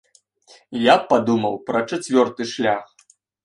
[0.83, 2.83] Я б падумаў пра чацвёрты шлях.